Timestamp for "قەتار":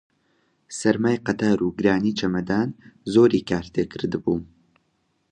1.25-1.57